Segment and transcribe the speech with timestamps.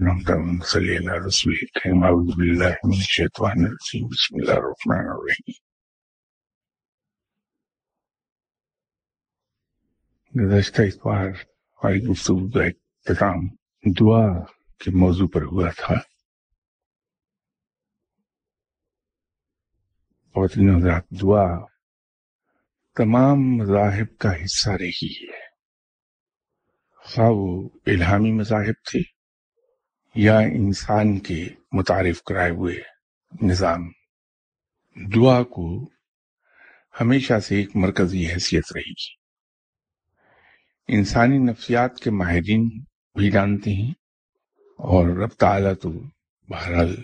[0.00, 5.58] اللهم صل على رسول الكريم أعوذ بالله من الشيطان الرجيم بسم الله الرحمن الرحيم
[10.34, 13.46] گزشتہ اتوار ہماری گفتگو کا اختتام
[14.00, 14.44] دعا
[14.78, 15.94] کے موضوع پر ہوا تھا۔
[20.32, 21.46] اور حضرات دعا
[22.96, 25.48] تمام مذاہب کا حصہ رہی ہے۔
[26.96, 29.19] خواہ وہ الہامی مذاہب تھے
[30.14, 32.76] یا انسان کے متعارف کرائے ہوئے
[33.42, 33.90] نظام۔
[34.96, 35.90] دعا کو
[37.00, 38.92] ہمیشہ سے ایک مرکزی حیثیت رہی
[40.88, 42.68] انسانی نفسیات کے ماہرین
[43.14, 43.90] بھی جانتے ہیں
[44.78, 45.90] اور رب تعالیٰ تو
[46.48, 46.94] بہرحال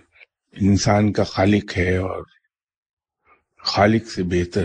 [0.53, 2.25] انسان کا خالق ہے اور
[3.59, 4.65] خالق سے بہتر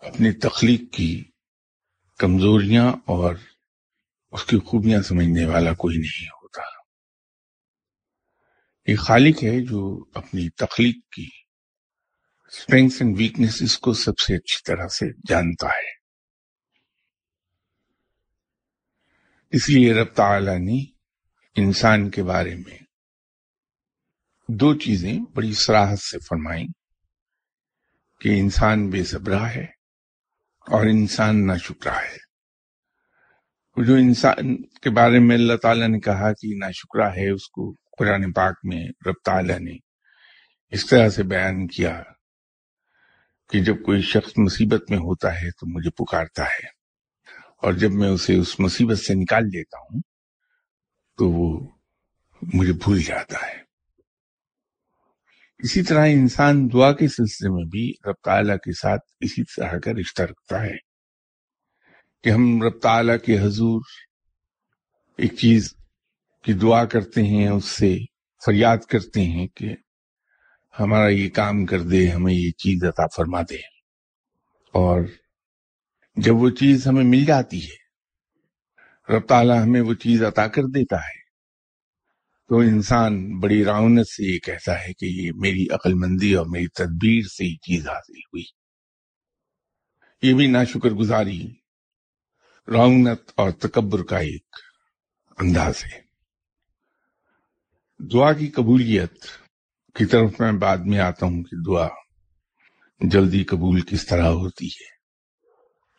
[0.00, 1.24] اپنی تخلیق کی
[2.18, 3.34] کمزوریاں اور
[4.32, 6.43] اس کی خوبیاں سمجھنے والا کوئی نہیں ہوتا۔
[8.84, 11.28] ایک خالق ہے جو اپنی تخلیق کی
[12.52, 16.04] اسٹرینگس اینڈ ویکنیسز کو سب سے اچھی طرح سے جانتا ہے۔
[19.50, 20.84] اس لیے رب تعالی نے
[21.56, 22.78] انسان کے بارے میں
[24.48, 26.66] دو چیزیں بڑی سراحت سے فرمائیں
[28.20, 29.64] کہ انسان بے صبرہ ہے
[30.60, 32.24] اور انسان نہ شکرا ہے۔
[33.84, 37.74] جو انسان کے بارے میں اللہ تعالیٰ نے کہا کہ نہ شکرا ہے اس کو
[37.98, 39.76] قرآن پاک میں رب تعالیٰ نے
[40.70, 42.02] اس طرح سے بیان کیا
[43.50, 46.66] کہ جب کوئی شخص مصیبت میں ہوتا ہے تو مجھے پکارتا ہے
[47.62, 50.00] اور جب میں اسے اس مصیبت سے نکال دیتا ہوں
[51.18, 51.68] تو وہ
[52.54, 53.64] مجھے بھول جاتا ہے۔
[55.58, 59.90] اسی طرح انسان دعا کے سلسلے میں بھی رب تعالیٰ کے ساتھ اسی طرح کا
[60.00, 60.76] رشتہ رکھتا ہے
[62.24, 63.80] کہ ہم رب تعالیٰ کے حضور
[65.18, 65.74] ایک چیز
[66.44, 67.98] کی دعا کرتے ہیں، اس سے
[68.46, 69.74] فریاد کرتے ہیں کہ
[70.80, 73.56] ہمارا یہ کام کر دے، ہمیں یہ چیز عطا فرما دے۔
[74.72, 75.00] اور
[76.16, 77.84] جب وہ چیز ہمیں مل جاتی ہے،
[79.12, 81.24] رب تعالیٰ ہمیں وہ چیز عطا کر دیتا ہے،
[82.48, 86.68] تو انسان بڑی رونت سے یہ کہتا ہے کہ یہ میری عقل مندی اور میری
[86.68, 88.44] تدبیر سے یہ چیز حاصل ہوئی۔
[90.22, 91.48] یہ بھی ناشکر گزاری
[92.68, 94.56] رونت اور تکبر کا ایک
[95.38, 96.03] انداز ہے۔
[97.98, 99.12] دعا کی قبولیت
[99.94, 101.88] کی طرف میں بعد میں آتا ہوں کہ دعا
[103.00, 104.94] جلدی قبول کس طرح ہوتی ہے۔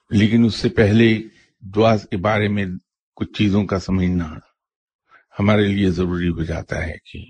[0.09, 1.21] لیکن اس سے پہلے
[1.61, 2.65] دعا کے بارے میں
[3.15, 4.33] کچھ چیزوں کا سمجھنا
[5.39, 7.25] ہمارے لیے ضروری ہو جاتا ہے کہ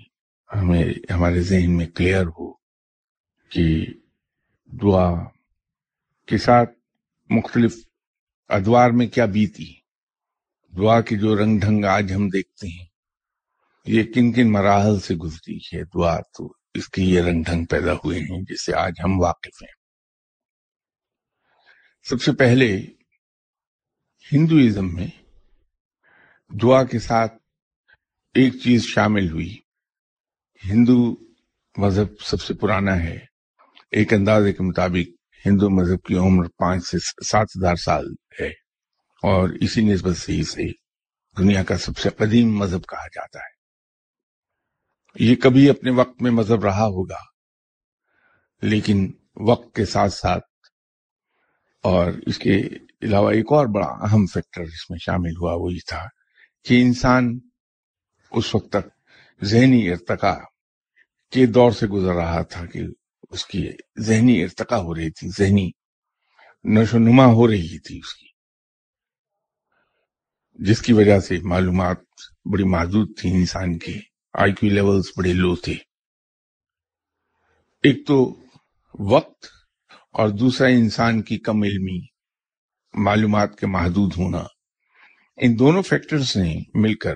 [0.56, 2.52] ہمیں، ہمارے ذہن میں کلیئر ہو
[3.48, 3.86] کہ
[4.82, 5.24] دعا
[6.26, 6.70] کے ساتھ
[7.30, 7.76] مختلف
[8.48, 9.74] ادوار میں کیا بیتی۔
[10.76, 12.95] دعا کے جو رنگ ڈھنگ آج ہم دیکھتے ہیں
[13.86, 17.92] یہ کن کن مراحل سے گزری ہے دعا تو اس کے یہ رنگ ڈھنگ پیدا
[17.92, 19.74] ہوئے ہیں جس سے آج ہم واقف ہیں۔
[22.02, 22.86] سب سے پہلے
[24.32, 25.06] ہندوازم میں
[26.62, 27.34] دعا کے ساتھ
[28.34, 29.56] ایک چیز شامل ہوئی۔
[30.64, 31.16] ہندو
[31.76, 33.18] مذہب سب سے پرانا ہے۔
[33.90, 35.08] ایک اندازے کے مطابق
[35.46, 38.06] ہندو مذہب کی عمر پانچ سے سات ہزار سال
[38.40, 38.48] ہے
[39.22, 40.72] اور اسی نسبت سے اسے
[41.38, 43.55] دنیا کا سب سے قدیم مذہب کہا جاتا ہے۔
[45.18, 47.18] یہ کبھی اپنے وقت میں مذہب رہا ہوگا،
[48.62, 49.06] لیکن
[49.48, 50.44] وقت کے ساتھ ساتھ
[51.84, 52.56] اور اس کے
[53.02, 56.04] علاوہ ایک اور بڑا اہم فیکٹر اس میں شامل ہوا وہی تھا
[56.66, 57.38] کہ انسان
[58.32, 60.34] اس وقت تک ذہنی ارتقا
[61.32, 62.82] کے دور سے گزر رہا تھا کہ
[63.30, 63.68] اس کی
[64.00, 65.70] ذہنی ارتقا ہو رہی تھی، ذہنی
[66.64, 68.28] نشو نما ہو رہی تھی اس کی،
[70.58, 71.98] جس کی وجہ سے معلومات
[72.52, 73.98] بڑی محدود تھی انسان کی۔
[74.38, 75.72] آئی کیو لیولز بڑے لو تھے
[77.82, 78.36] ایک تو
[78.98, 79.46] وقت
[80.12, 82.06] اور دوسرا انسان کی کم علمی
[82.94, 84.44] معلومات کے محدود ہونا۔
[85.36, 87.14] ان دونوں فیکٹرز نے مل کر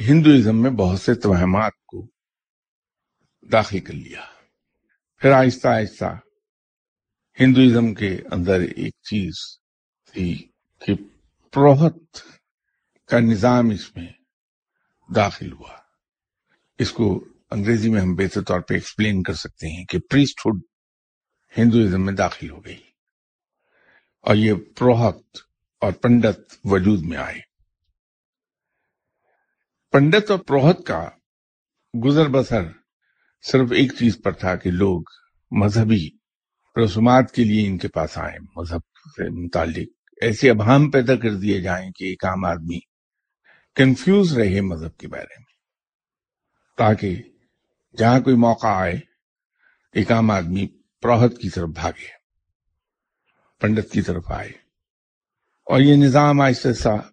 [0.00, 2.06] ہندوازم میں بہت سے توہمات کو
[3.52, 4.24] داخل کر لیا۔
[5.16, 6.18] پھر آہستہ آہستہ
[7.40, 9.58] ہندوازم کے اندر ایک چیز
[10.12, 10.94] تھی کہ
[11.50, 12.16] پروہت
[13.06, 14.08] کا نظام اس میں
[15.14, 15.83] داخل ہوا۔
[16.78, 20.62] اس کو انگریزی میں ہم بہتر طور پہ ایکسپلین کر سکتے ہیں کہ پریسٹ ہوڈ
[21.58, 22.82] ہندوازم میں داخل ہو گئی
[24.20, 25.22] اور یہ پروہت
[25.80, 27.40] اور پنڈت وجود میں آئے۔
[29.92, 31.08] پنڈت اور پروہت کا
[32.04, 32.62] گزر بسر
[33.42, 35.02] صرف ایک چیز پر تھا کہ لوگ
[35.50, 36.08] مذہبی
[36.84, 39.88] رسومات کے لیے ان کے پاس آئے مذہب سے متعلق۔
[40.20, 42.78] ایسے ابہام پیدا کر دیے جائیں کہ ایک عام آدمی
[43.74, 45.53] کنفیوز رہے مذہب کے بارے میں۔
[46.76, 47.22] تاکہ
[47.96, 48.94] جہاں کوئی موقع آئے،
[49.92, 50.66] ایک عام آدمی
[51.02, 52.08] پروہت کی طرف بھاگے،
[53.60, 54.48] پنڈت کی طرف آئے۔
[55.64, 57.08] اور یہ نظام آہستہ آہستہ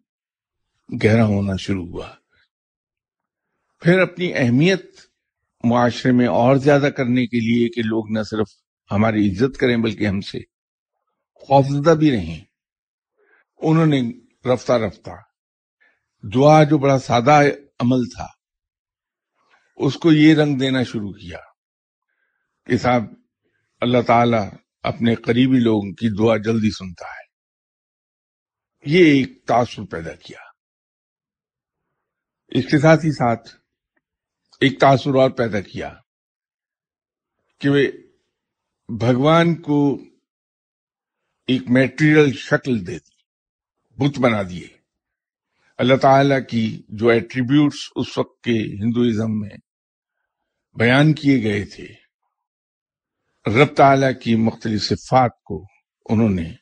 [1.04, 2.10] گہرا ہونا شروع ہوا۔
[3.80, 4.86] پھر اپنی اہمیت
[5.64, 8.48] معاشرے میں اور زیادہ کرنے کے لیے کہ لوگ نہ صرف
[8.92, 10.40] ہماری عزت کریں بلکہ ہم سے
[11.34, 12.42] خوفزدہ بھی رہیں۔
[13.58, 14.02] انہوں نے
[14.54, 15.10] رفتہ رفتہ
[16.34, 17.42] دعا جو بڑا سادہ
[17.80, 18.41] عمل تھا
[19.82, 21.38] اس کو یہ رنگ دینا شروع کیا
[22.66, 23.04] کہ صاحب،
[23.82, 27.32] اللہ تعالی اپنے قریبی لوگوں کی دعا جلدی سنتا ہے۔
[28.86, 30.40] یہ ایک تاثر پیدا کیا۔
[32.48, 33.50] اس کے ساتھ ہی ساتھ
[34.60, 35.94] ایک تاثر اور پیدا کیا
[37.60, 37.78] کہ وہ
[38.88, 40.00] بھگوان کو
[41.48, 43.16] ایک میٹریل شکل دے دی،
[43.98, 44.68] بت بنا دیے۔
[45.78, 49.71] اللہ تعالی کی جو ایٹریبیوٹس اس وقت کے ہندوازم میں
[50.74, 51.88] بیان کیے گئے تھے۔
[53.48, 55.66] رب تعالی کی مختلف صفات کو
[56.10, 56.54] انہوں نے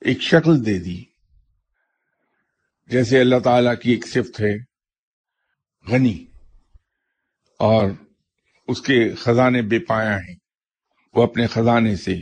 [0.00, 1.04] ایک شکل دے دی۔
[2.86, 4.56] جیسے اللہ تعالی کی ایک صفت ہے،
[5.92, 6.26] غنی،
[7.58, 7.90] اور
[8.68, 10.36] اس کے خزانے بے پایا ہیں۔
[11.12, 12.20] وہ اپنے خزانے سے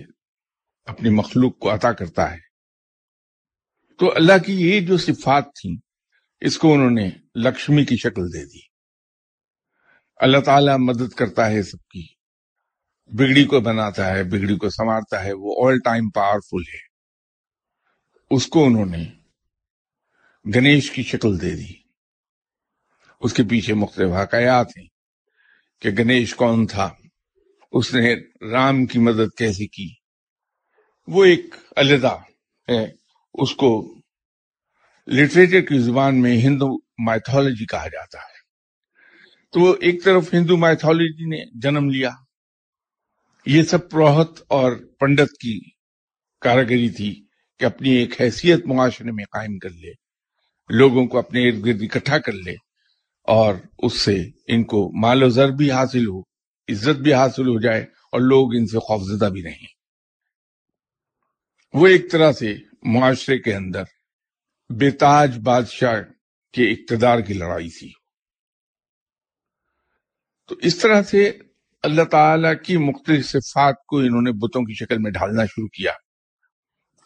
[0.85, 2.39] اپنی مخلوق کو عطا کرتا ہے۔
[3.99, 5.77] تو اللہ کی یہ جو صفات تھیں،
[6.41, 8.72] اس کو انہوں نے لکشمی کی شکل دے دی۔
[10.23, 12.07] اللہ تعالیٰ مدد کرتا ہے سب کی۔
[13.07, 16.79] بگڑی کو بناتا ہے، بگڑی کو سنوارتا ہے، وہ آل ٹائم پاورفل ہے۔
[18.31, 19.05] اس کو انہوں نے
[20.55, 21.75] گنیش کی شکل دے دی۔
[23.21, 24.87] اس کے پیچھے مختلف واقعات ہیں
[25.81, 26.91] کہ گنیش کون تھا۔
[27.73, 28.15] اس نے
[28.51, 29.89] رام کی مدد کیسے کی؟
[31.07, 32.19] وہ ایک علیحدہ
[32.69, 32.93] ہے۔
[33.35, 33.99] اس کو
[35.07, 38.32] لٹریچر کی زبان میں ہندو مائتھولوجی کہا جاتا ہے۔
[39.53, 42.11] تو ایک طرف ہندو مائتھولوجی نے جنم لیا۔
[43.47, 45.61] یہ سب پروہت اور پنڈت کی
[46.41, 47.27] کاراگری تھی
[47.59, 49.93] کہ اپنی ایک حیثیت معاشرے میں قائم کر لے،
[50.69, 52.53] لوگوں کو اپنے ارد گرد اکٹھا کر لے
[53.25, 56.21] اور اس سے ان کو مال و زر بھی حاصل ہو،
[56.69, 59.67] عزت بھی حاصل ہو جائے اور لوگ ان سے خوفزدہ بھی رہیں۔
[61.75, 63.83] وہ ایک طرح سے معاشرے کے اندر
[64.71, 66.03] بےتاج بادشاہ
[66.53, 68.02] کے اقتدار کی لڑائی تھی۔
[70.49, 71.33] تو اس طرح سے
[71.83, 75.93] اللہ تعالی کی مختلف صفات کو انہوں نے بتوں کی شکل میں ڈھالنا شروع کیا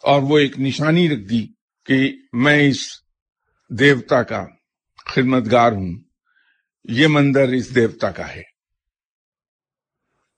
[0.03, 1.47] اور وہ ایک نشانی رکھ دی
[1.85, 2.87] کہ میں اس
[3.69, 4.45] دیوتا کا
[5.05, 5.99] خدمتگار ہوں،
[6.83, 8.41] یہ مندر اس دیوتا کا ہے۔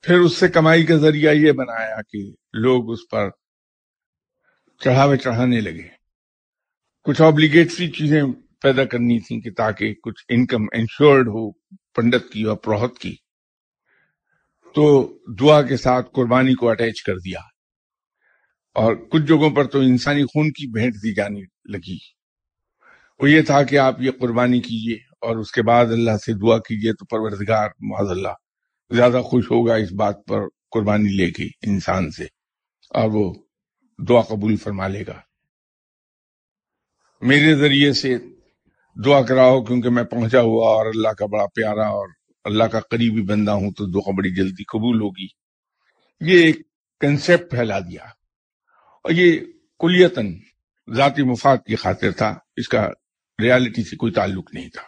[0.02, 3.30] پھر اس سے کمائی کا ذریعہ یہ بنایا کہ لوگ اس پر
[4.84, 5.88] چڑھاوے چڑھانے لگے۔
[7.04, 8.22] کچھ آبلیگیٹری چیزیں
[8.62, 11.52] پیدا کرنی تھیں کہ تاکہ کچھ انکم انشورڈ ہو۔
[11.96, 13.16] پنڈت کی اور پروہت کی،
[14.76, 17.40] تو دعا کے ساتھ قربانی کو اٹیچ کر دیا۔
[18.74, 21.98] اور کچھ جگہوں پر تو انسانی خون کی بھینٹ دی جانے لگی۔
[23.20, 26.58] وہ یہ تھا کہ آپ یہ قربانی کیجیے اور اس کے بعد اللہ سے دعا
[26.58, 28.34] کیجیے تو پروردگار معاذ اللہ
[28.90, 30.40] زیادہ خوش ہوگا اس بات پر
[30.72, 32.24] قربانی لے کے انسان سے۔
[32.90, 33.34] اور وہ
[34.08, 35.22] دعا قبول فرما لے گا۔
[37.22, 38.18] میرے ذریعے سے
[38.96, 42.08] دعا کراؤ کیونکہ میں پہنچا ہوا اور اللہ کا بڑا پیارا اور
[42.44, 45.28] اللہ کا قریبی بندہ ہوں تو دعا بڑی جلدی قبول ہوگی۔
[46.22, 46.58] یہ ایک
[47.00, 48.04] کنسپٹ پھیلا دیا۔
[49.04, 49.40] اور یہ
[49.80, 50.34] کلیتن
[50.96, 52.88] ذاتی مفاد کی خاطر تھا۔ اس کا
[53.42, 54.82] ریالٹی سے کوئی تعلق نہیں تھا۔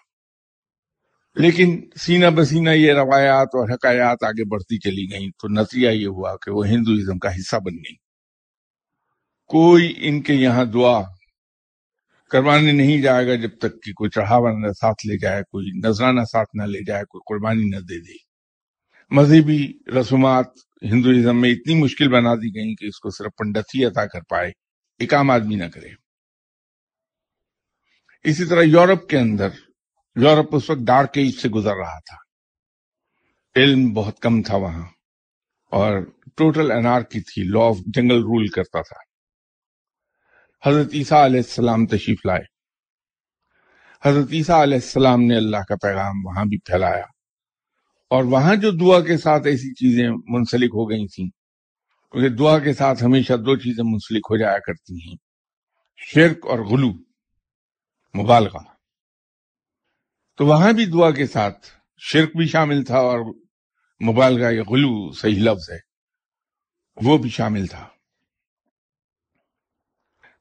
[1.36, 6.36] لیکن سینہ بسینہ یہ روایات اور حکایات آگے بڑھتی چلی گئیں تو نتیجہ یہ ہوا
[6.36, 7.96] کہ وہ ہندوازم کا حصہ بن گئی
[9.48, 11.02] کوئی ان کے یہاں دعا
[12.32, 16.22] کروانے نہیں جائے گا جب تک کہ کوئی چڑھاوا نہ ساتھ لے جائے، کوئی نذرانہ
[16.32, 18.32] ساتھ نہ لے جائے، کوئی قربانی نہ دے دے۔
[19.12, 20.46] مذہبی رسومات
[20.82, 24.22] ہندوازم میں اتنی مشکل بنا دی گئی کہ اس کو صرف پنڈت ہی عطا کر
[24.30, 24.52] پائے،
[25.00, 25.90] ایک عام آدمی نہ کرے۔
[28.24, 29.50] اسی طرح یورپ کے اندر،
[30.16, 32.18] یورپ اس وقت ڈارک ایج سے گزر رہا تھا۔
[33.56, 34.88] علم بہت کم تھا وہاں
[35.72, 36.02] اور
[36.36, 39.11] ٹوٹل انار کی تھی لا آف جنگل رول کرتا تھا۔
[40.66, 42.42] حضرت عیسیٰ علیہ السلام تشریف لائے۔
[44.10, 47.04] حضرت عیسیٰ علیہ السلام نے اللہ کا پیغام وہاں بھی پھیلایا۔
[48.10, 51.30] اور وہاں جو دعا کے ساتھ ایسی چیزیں منسلک ہو گئی تھیں،
[52.12, 55.16] کیونکہ دعا کے ساتھ ہمیشہ دو چیزیں منسلک ہو جایا کرتی ہیں،
[55.98, 56.92] شرک اور غلو،
[58.22, 58.60] مبالغہ۔
[60.38, 63.20] تو وہاں بھی دعا کے ساتھ شرک بھی شامل تھا اور
[64.08, 65.78] مبالغہ یا غلو صحیح لفظ ہے،
[66.96, 67.88] وہ بھی شامل تھا۔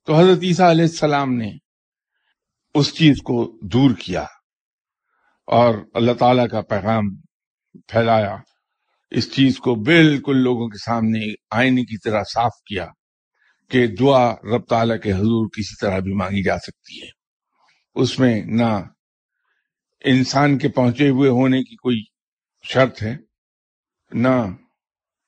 [0.04, 1.52] تو حضرت عیسیٰ علیہ السلام نے
[2.74, 4.24] اس چیز کو دور کیا
[5.46, 7.02] اور اللہ تعالی کا پیغام
[7.88, 8.36] پھیلایا۔
[9.10, 12.86] اس چیز کو بالکل لوگوں کے سامنے آئینے کی طرح صاف کیا
[13.68, 17.08] کہ دعا رب تعالیٰ کے حضور کسی طرح بھی مانگی جا سکتی ہے۔
[17.94, 18.82] اس میں نہ
[20.04, 22.02] انسان کے پہنچے ہوئے ہونے کی کوئی
[22.62, 23.16] شرط ہے،
[24.12, 24.46] نہ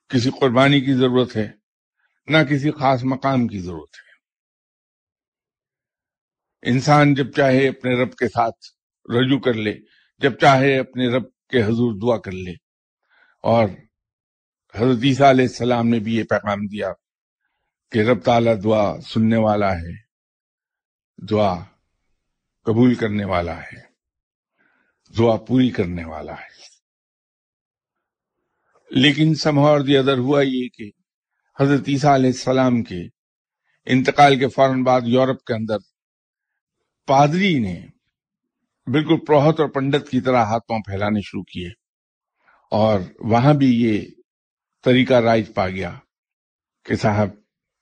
[0.09, 1.51] کسی قربانی کی ضرورت ہے،
[2.27, 4.12] نہ کسی خاص مقام کی ضرورت ہے۔
[6.63, 8.57] انسان جب چاہے اپنے رب کے ساتھ
[9.11, 9.79] رجوع کر لے،
[10.19, 12.53] جب چاہے اپنے رب کے حضور دعا کر لے۔
[13.43, 13.69] اور
[14.75, 16.93] حضرت عیسیٰ علیہ السلام نے بھی یہ پیغام دیا
[17.91, 19.97] کہ رب تعالیٰ دعا سننے والا ہے،
[21.31, 21.65] دعا
[22.65, 23.81] قبول کرنے والا ہے،
[25.19, 26.63] دعا پوری کرنے والا ہے۔
[28.91, 30.91] لیکن سمہور دی ادر ہوا یہ کہ
[31.61, 33.01] حضرت عیسیٰ علیہ السلام کے
[33.85, 35.92] انتقال کے فوراً بعد یورپ کے اندر
[37.09, 37.81] پادری نے
[38.87, 41.69] بالکل پروہت اور پنڈت کی طرح ہاتھ پاؤں پھیلانے شروع کیے
[42.71, 44.01] اور وہاں بھی یہ
[44.85, 45.93] طریقہ رائج پا گیا
[46.85, 47.29] کہ صاحب،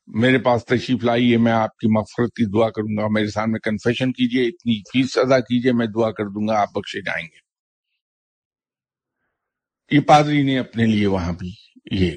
[0.09, 4.13] میرے پاس تشریف لائیے میں آپ کی مغفرت کی دعا کروں گا میرے سامنے کنفیشن
[4.13, 7.39] کیجیے، اتنی فیس ادا کیجیے، میں دعا کر دوں گا، آپ بخشے جائیں گے۔
[9.91, 11.53] یہ پادری نے اپنے لیے وہاں بھی
[11.93, 12.11] یہ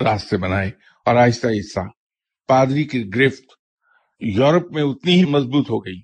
[0.00, 0.70] راستے بنائے
[1.06, 1.80] اور آہستہ آہستہ
[2.48, 3.52] پادری کی گرفت
[4.20, 6.00] یورپ میں اتنی ہی مضبوط ہو گئی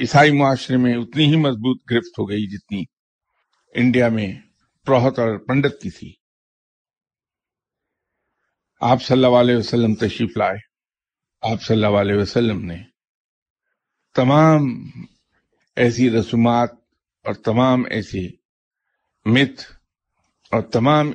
[0.00, 2.84] عیسائی معاشرے میں اتنی ہی مضبوط گرفت ہو گئی جتنی
[3.74, 4.32] انڈیا میں
[4.86, 6.14] پروہت اور پنڈت کی تھی۔
[8.80, 10.58] آپ صلی اللہ علیہ وسلم تشریف لائے۔
[11.42, 12.76] آپ صلی اللہ علیہ وسلم نے
[14.14, 14.60] تمام
[15.76, 16.70] ایسی رسومات
[17.24, 18.28] اور تمام ایسے
[19.24, 19.60] مت
[20.50, 21.12] اور تمام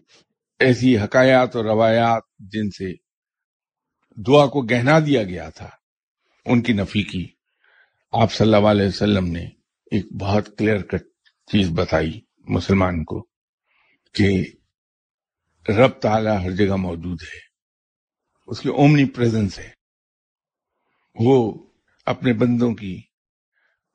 [0.60, 2.94] ایسی حکایات اور روایات جن سے
[4.22, 5.70] دعا کو گہنا دیا گیا تھا،
[6.46, 7.41] ان کی نفی کی۔
[8.14, 9.46] آپ صلی اللہ علیہ وسلم نے
[9.92, 11.04] ایک بہت کلیئر کٹ
[11.52, 13.28] چیز بتائی مسلمان کو
[14.14, 14.30] کہ
[15.70, 17.40] رب تعالی ہر جگہ موجود ہے،
[18.48, 19.70] اس کی اومنی پریزنس ہے۔
[21.16, 21.68] وہ
[22.06, 23.02] اپنے بندوں کی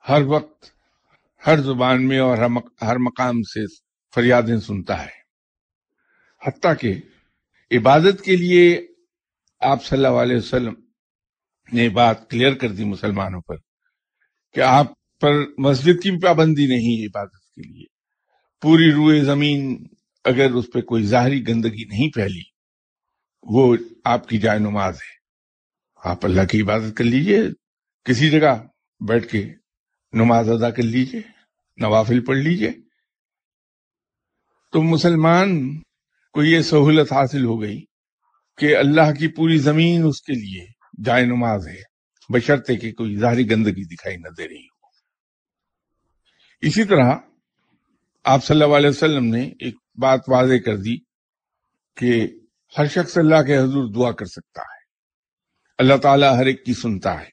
[0.09, 0.65] ہر وقت،
[1.47, 2.39] ہر زبان میں اور
[2.83, 3.65] ہر مقام سے
[4.15, 5.15] فریادیں سنتا ہے۔
[6.43, 6.95] حتیٰ کہ
[7.71, 8.87] عبادت کے لیے
[9.61, 10.75] آپ صلی اللہ علیہ وسلم
[11.73, 13.66] نے بات کلیئر کر دی مسلمانوں پر۔
[14.55, 14.87] کہ آپ
[15.21, 17.85] پر مسجد کی پابندی نہیں ہے عبادت کے لیے۔
[18.63, 19.87] پوری روئے زمین
[20.25, 22.43] اگر اس پہ کوئی ظاہری گندگی نہیں پھیلی،
[23.43, 25.17] وہ آپ کی جائے نماز ہے۔
[26.09, 27.43] آپ اللہ کی عبادت کر لیجیے،
[28.05, 28.63] کسی جگہ
[29.09, 29.55] بیٹھ کے
[30.13, 31.21] نماز ادا کر لیجیے،
[31.77, 32.73] نوافل پڑھ لیجیے۔
[34.73, 35.79] تو مسلمان
[36.33, 37.85] کو یہ سہولت حاصل ہو گئی
[38.59, 40.67] کہ اللہ کی پوری زمین اس کے لیے
[41.05, 41.96] جائے نماز ہے۔
[42.29, 44.87] بشرطے کہ کوئی ظاہری گندگی دکھائی نہ دے رہی ہو۔
[46.61, 47.15] اسی طرح
[48.25, 50.97] آپ صلی اللہ علیہ وسلم نے ایک بات واضح کر دی
[51.97, 52.29] کہ
[52.79, 54.85] ہر شخص اللہ کے حضور دعا کر سکتا ہے۔
[55.79, 57.29] اللہ تعالیٰ ہر ایک کی سنتا ہے۔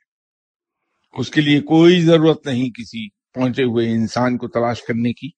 [1.14, 5.30] اس کے لیے کوئی ضرورت نہیں کسی پہنچے ہوئے انسان کو تلاش کرنے کی،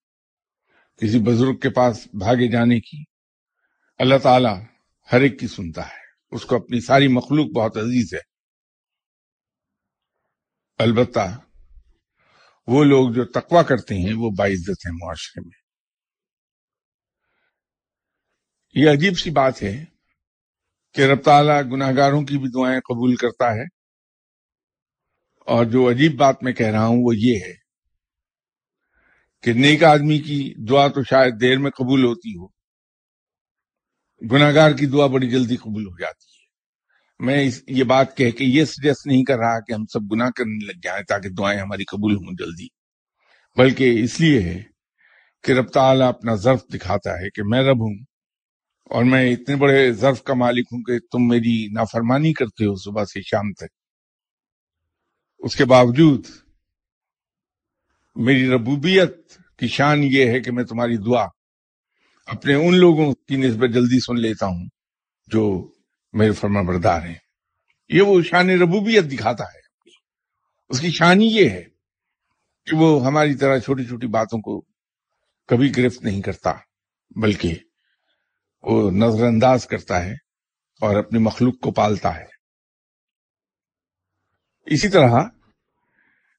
[1.01, 3.03] کسی بزرگ کے پاس بھاگے جانے کی۔
[3.97, 4.61] اللہ تعالیٰ
[5.11, 8.34] ہر ایک کی سنتا ہے۔ اس کو اپنی ساری مخلوق بہت عزیز ہے۔
[10.77, 11.39] البتہ
[12.67, 15.65] وہ لوگ جو تقوی کرتے ہیں وہ باعزت ہیں معاشرے میں۔
[18.73, 19.85] یہ عجیب سی بات ہے
[20.93, 23.63] کہ رب تعالیٰ گناہ گاروں کی بھی دعائیں قبول کرتا ہے۔
[25.39, 27.53] اور جو عجیب بات میں کہہ رہا ہوں وہ یہ ہے
[29.41, 32.47] کہ نیک آدمی کی دعا تو شاید دیر میں قبول ہوتی ہو
[34.31, 36.34] گناگار کی دعا بڑی جلدی قبول ہو جاتی ہے۔
[37.19, 40.65] میں یہ بات کہہ کے یہ سجیسٹ نہیں کر رہا کہ ہم سب گناہ کرنے
[40.65, 42.67] لگ جائیں تاکہ دعائیں ہماری قبول ہوں جلدی۔
[43.57, 44.63] بلکہ اس لیے ہے
[45.43, 47.95] کہ رب تعالیٰ اپنا ظرف دکھاتا ہے کہ میں رب ہوں
[48.89, 53.05] اور میں اتنے بڑے ظرف کا مالک ہوں کہ تم میری نافرمانی کرتے ہو صبح
[53.05, 53.73] سے شام تک۔
[55.39, 56.25] اس کے باوجود
[58.15, 59.17] میری ربوبیت
[59.59, 61.25] کی شان یہ ہے کہ میں تمہاری دعا
[62.27, 64.67] اپنے ان لوگوں کی نسبت جلدی سن لیتا ہوں
[65.27, 65.71] جو
[66.15, 67.15] میرے فرما بردار ہیں۔
[67.89, 69.59] یہ وہ شان ربوبیت دکھاتا ہے۔
[70.69, 71.63] اس کی شان یہ ہے
[72.65, 74.65] کہ وہ ہماری طرح چھوٹی چھوٹی باتوں کو
[75.47, 76.53] کبھی گرفت نہیں کرتا،
[77.15, 77.55] بلکہ
[78.63, 80.13] وہ نظر انداز کرتا ہے
[80.81, 82.25] اور اپنی مخلوق کو پالتا ہے۔
[84.65, 85.09] اسی طرح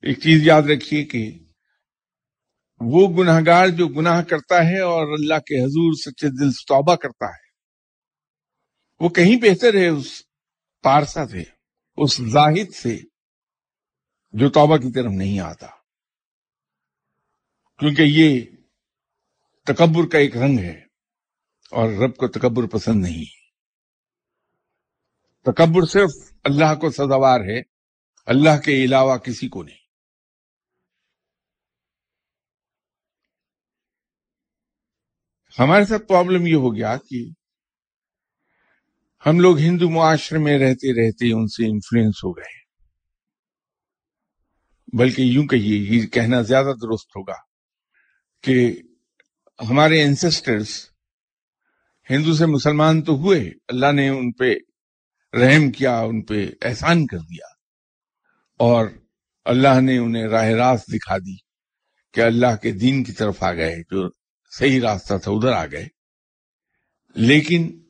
[0.03, 1.39] ایک چیز یاد رکھیے کہ
[2.81, 6.97] وہ گناہ گار جو گناہ کرتا ہے اور اللہ کے حضور سچے دل سے توبہ
[6.97, 7.46] کرتا ہے
[9.01, 10.23] وہ کہیں بہتر ہے اس
[10.83, 11.43] پارسا سے،
[11.97, 12.99] اس زاہد سے
[14.33, 15.67] جو توبہ کی طرف نہیں آتا۔
[17.79, 18.41] کیونکہ یہ
[19.65, 20.81] تکبر کا ایک رنگ ہے
[21.71, 23.47] اور رب کو تکبر پسند نہیں۔ ہے
[25.53, 27.61] تکبر صرف اللہ کو سزاوار ہے،
[28.27, 29.87] اللہ کے علاوہ کسی کو نہیں۔
[35.59, 37.31] ہمارے ساتھ پرابلم یہ ہو گیا کہ
[39.27, 42.67] ہم لوگ ہندو معاشرے میں رہتے رہتے ان سے انفلوئنس ہو گئے۔
[44.97, 47.35] بلکہ یوں کہیے، یہ کہنا زیادہ درست ہوگا
[48.43, 48.83] کہ
[49.71, 50.69] ہمارے انسسٹرز
[52.11, 54.55] ہندو سے مسلمان تو ہوئے، اللہ نے ان پہ
[55.37, 57.47] رحم کیا، ان پہ احسان کر دیا۔
[58.59, 58.87] اور
[59.45, 61.37] اللہ نے انہیں راہ راست دکھا دی
[62.13, 64.11] کہ اللہ کے دین کی طرف آ گئے، جو
[64.59, 65.87] صحیح راستہ تھا، ادھر آ گئے۔
[67.15, 67.86] لیکن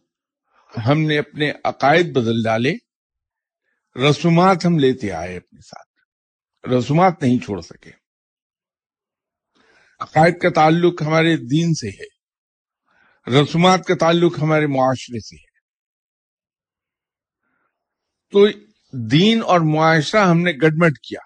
[0.87, 2.75] ہم نے اپنے عقائد بدل ڈالے،
[4.11, 5.87] رسومات ہم لیتے آئے اپنے ساتھ۔
[6.79, 7.91] رسومات نہیں چھوڑ سکے۔
[10.01, 12.17] عقائد کا تعلق ہمارے دین سے ہے۔
[13.43, 15.57] رسومات کا تعلق ہمارے معاشرے سے ہے۔
[18.31, 18.47] تو
[18.93, 21.21] دین اور معاشرہ ہم نے گڈمٹ کیا،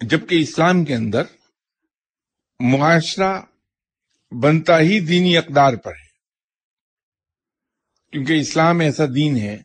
[0.00, 1.22] جبکہ اسلام کے اندر
[2.60, 3.40] معاشرہ
[4.42, 6.05] بنتا ہی دینی اقدار پر ہے۔
[8.12, 9.62] کیونکہ اسلام ایسا دین ہے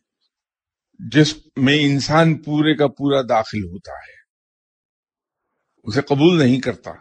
[0.99, 4.21] جس میں انسان پورے کا پورا داخل ہوتا ہے۔
[5.83, 6.91] اسے قبول نہیں کرتا،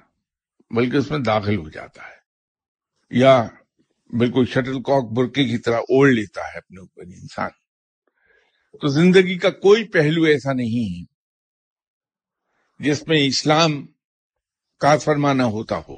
[0.70, 2.20] بلکہ اس میں داخل ہو جاتا ہے۔
[3.10, 3.48] یا
[4.18, 7.50] بالکل شٹل کاک برقے کی طرح اوڑھ لیتا ہے اپنے اوپر انسان۔
[8.80, 11.14] تو زندگی کا کوئی پہلو ایسا نہیں ہے
[12.84, 13.86] جس میں اسلام
[14.78, 15.96] کا فرمانا ہوتا ہو۔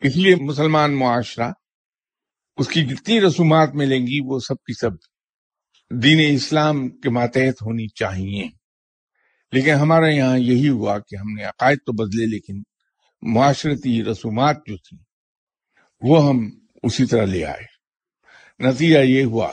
[0.00, 1.50] اس لیے مسلمان معاشرہ
[2.56, 4.90] اس کی جتنی رسومات ملیں گی، وہ سب کی سب
[5.90, 8.48] دین اسلام کے ماتحت ہونی چاہیے۔
[9.52, 12.62] لیکن ہمارے یہاں یہی ہوا کہ ہم نے عقائد تو بدلے، لیکن
[13.22, 14.98] معاشرتی رسومات جو تھی
[16.00, 16.50] وہ ہم
[16.82, 17.64] اسی طرح لے آئے۔
[18.64, 19.52] نتیجہ یہ ہوا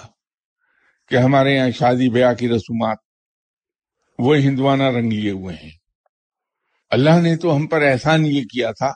[1.08, 2.98] کہ ہمارے یہاں شادی بیاہ کی رسومات،
[4.20, 5.72] وہ ہندوانہ رنگ لیے ہوئے ہیں۔
[6.90, 8.92] اللہ نے تو ہم پر احسان یہ کیا تھا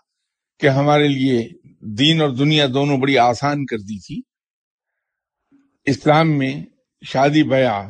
[0.59, 1.49] کہ ہمارے لیے
[1.87, 4.21] دین اور دنیا دونوں بڑی آسان کر دی تھی۔
[5.83, 6.63] اسلام میں
[7.05, 7.89] شادی بیاہ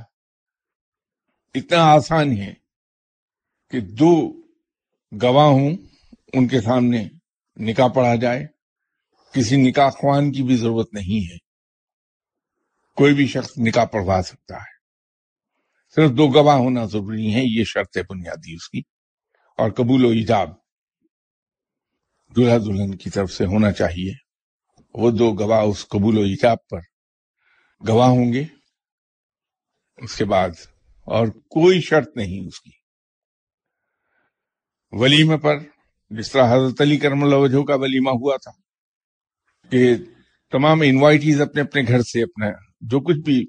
[1.56, 2.54] اتنا آسان ہے
[3.70, 4.42] کہ دو
[5.22, 5.78] گواہ ہوں،
[6.34, 7.08] ان کے سامنے
[7.56, 8.48] نکاح پڑھا جائے۔
[9.34, 11.38] کسی نکاح خوان کی بھی ضرورت نہیں ہے۔
[12.96, 14.76] کوئی بھی شخص نکاح پڑھوا سکتا ہے۔
[15.96, 18.80] صرف دو گواہ ہونا ضروری ہے یہ شرط ہے بنیادی اس کی۔
[19.58, 20.65] اور قبول و ایجاب۔
[22.36, 24.14] دلہا دلہن کی طرف سے ہونا چاہیے۔
[24.94, 26.80] وہ دو گواہ اس قبول و ایجاب پر
[27.88, 28.44] گواہ ہوں گے۔
[29.98, 30.50] اس کے بعد
[31.04, 32.72] اور کوئی شرط نہیں اس کی۔
[34.92, 35.56] ولیمے پر
[36.10, 38.52] جس طرح حضرت علی کرم اللہ وجہ کا ولیمہ ہوا تھا
[39.70, 39.96] کہ
[40.52, 42.48] تمام انوائٹیز اپنے اپنے گھر سے اپنا
[42.82, 43.46] جو کچھ بھی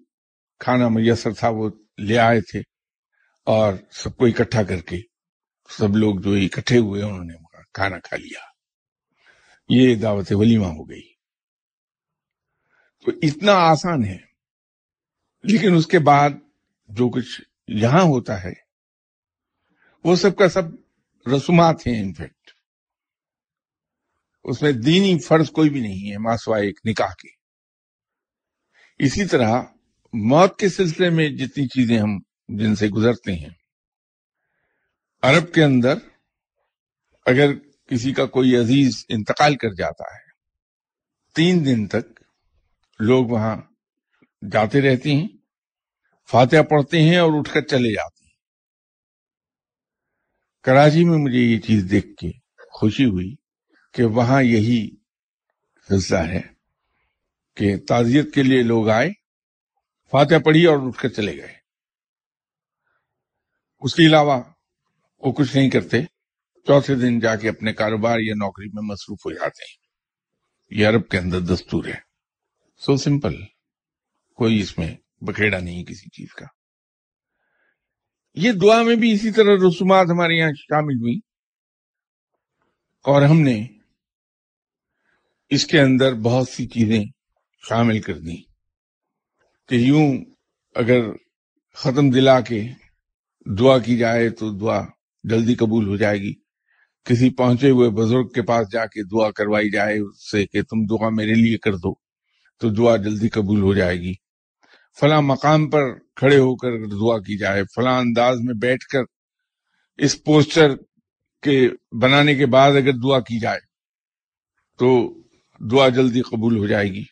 [0.58, 2.60] کھانا میسر تھا وہ لے آئے تھے
[3.44, 4.96] اور سب کو اکٹھا کر کے
[5.68, 7.34] سب لوگ جو اکٹھے ہوئے انہوں نے
[7.74, 8.45] کھانا کھا لیا۔
[9.68, 11.12] یہ دعوت ولیمہ ہو گئی۔
[13.04, 14.18] تو اتنا آسان ہے۔
[15.42, 16.30] لیکن اس کے بعد
[16.88, 18.52] جو کچھ یہاں ہوتا ہے،
[20.04, 20.62] وہ سب کا سب
[21.36, 22.50] رسومات ہیں انفیکٹ
[24.44, 27.28] اس میں دینی فرض کوئی بھی نہیں ہے ماسوا ایک نکاح کے۔
[28.98, 29.62] اسی طرح
[30.12, 33.50] موت کے سلسلے میں جتنی چیزیں ہم جن سے گزرتے ہیں،
[35.22, 35.98] عرب کے اندر
[37.26, 37.46] اگر
[37.86, 40.26] کسی کا کوئی عزیز انتقال کر جاتا ہے۔
[41.34, 42.20] تین دن تک
[42.98, 43.56] لوگ وہاں
[44.52, 45.28] جاتے رہتے ہیں،
[46.30, 48.32] فاتحہ پڑھتے ہیں اور اٹھ کر چلے جاتے ہیں۔
[50.62, 52.30] کراچی میں مجھے یہ چیز دیکھ کے
[52.72, 53.34] خوشی ہوئی
[53.92, 54.96] کہ وہاں یہی
[55.88, 56.40] سلسلہ ہے
[57.54, 59.10] کہ تعزیت کے لیے لوگ آئے،
[60.10, 61.56] فاتحہ پڑھی اور اٹھ کر چلے گئے۔
[63.78, 64.42] اس کے علاوہ
[65.18, 66.15] وہ کچھ نہیں کرتے۔
[66.66, 69.86] چوتھے دن جا کے اپنے کاروبار یا نوکری میں مصروف ہو جاتے ہیں۔
[70.80, 71.98] یہ عرب کے اندر دستور ہے۔
[72.76, 73.34] سو سمپل
[74.34, 76.46] کوئی اس میں بکھیڑا نہیں کسی چیز کا۔
[78.34, 81.16] یہ دعا میں بھی اسی طرح رسومات ہمارے یہاں شامل ہوئی۔
[83.04, 83.66] اور ہم نے
[85.48, 87.04] اس کے اندر بہت سی چیزیں
[87.68, 88.42] شامل کر دی
[89.68, 90.24] کہ یوں
[90.74, 91.00] اگر
[91.74, 92.62] ختم دلا کے
[93.58, 94.80] دعا کی جائے تو دعا
[95.24, 96.45] جلدی قبول ہو جائے گی۔
[97.06, 100.84] کسی پہنچے ہوئے بزرگ کے پاس جا کے دعا کروائی جائے اس سے کہ تم
[100.86, 101.94] دعا میرے لیے کر دو،
[102.60, 104.14] تو دعا جلدی قبول ہو جائے گی۔
[105.00, 105.82] فلاں مقام پر
[106.16, 109.02] کھڑے ہو کر دعا کی جائے، فلاں انداز میں بیٹھ کر
[109.96, 110.74] اس پوسٹر
[111.42, 113.60] کے بنانے کے بعد اگر دعا کی جائے،
[114.78, 115.18] تو
[115.70, 117.04] دعا جلدی قبول ہو جائے گی۔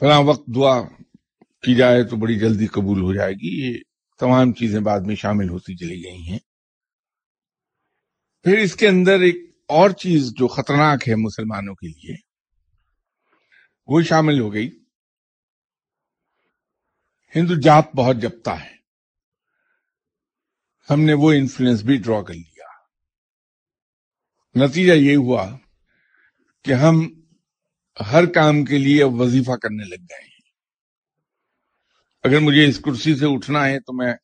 [0.00, 0.82] فلاں وقت دعا
[1.62, 3.78] کی جائے تو بڑی جلدی قبول ہو جائے گی۔ یہ
[4.20, 6.38] تمام چیزیں بعد میں شامل ہوتی چلی گئی ہیں۔
[8.46, 9.36] پھر اس کے اندر ایک
[9.68, 12.14] اور چیز جو خطرناک ہے مسلمانوں کے لیے،
[13.86, 14.84] وہ شامل ہو گئی۔
[17.36, 18.76] ہندو جات بہت جپتا ہے۔
[20.90, 22.64] ہم نے وہ انفلوئنس بھی ڈرا کر لیا۔
[24.64, 25.58] نتیجہ یہ ہوا
[26.64, 27.08] کہ ہم
[28.12, 30.50] ہر کام کے لیے وظیفہ کرنے لگ گئے ہیں۔
[32.24, 34.14] اگر مجھے اس کرسی سے اٹھنا ہے تو میں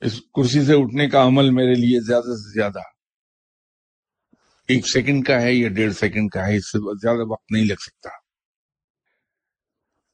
[0.00, 2.78] اس کرسی سے اٹھنے کا عمل میرے لیے زیادہ سے زیادہ
[4.70, 7.80] ایک سیکنڈ کا ہے یا ڈیڑھ سیکنڈ کا ہے، اس سے زیادہ وقت نہیں لگ
[7.80, 8.08] سکتا۔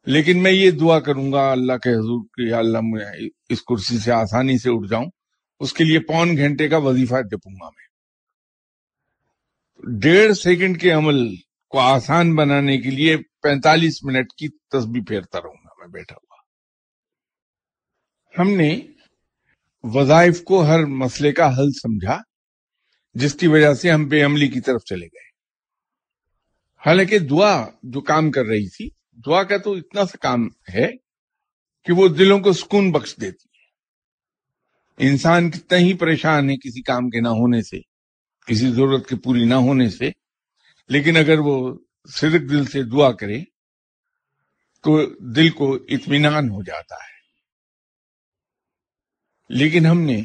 [0.07, 3.07] لیکن میں یہ دعا کروں گا، اللہ کے حضور کہ اللہ میں
[3.49, 5.07] اس کرسی سے آسانی سے اٹھ جاؤں۔
[5.61, 7.87] اس کے لیے پون گھنٹے کا وظیفہ جپوں گا میں۔
[10.01, 11.37] ڈیڑھ سیکنڈ کے عمل
[11.69, 16.37] کو آسان بنانے کے لیے پینتالیس منٹ کی تصبیح پھیرتا رہوں گا میں، بیٹھا ہوا۔
[18.41, 18.81] ہم نے
[19.83, 22.19] وظائف کو ہر مسئلے کا حل سمجھا۔
[23.17, 25.27] جس کی وجہ سے ہم بے عملی کی طرف چلے گئے۔
[26.87, 28.91] حالانکہ دعا جو کام کر رہی تھی،
[29.27, 30.89] دعا کا تو اتنا سا کام ہے
[31.85, 33.65] کہ وہ دلوں کو سکون بخش دیتی ہے۔
[35.09, 37.79] انسان کتنا ہی پریشان ہے کسی کام کے نہ ہونے سے،
[38.47, 40.11] کسی ضرورت کے پوری نہ ہونے سے،
[40.89, 43.41] لیکن اگر وہ صدق دل سے دعا کرے
[44.83, 47.17] تو دل کو اطمینان ہو جاتا ہے۔
[49.49, 50.23] لیکن ہم نے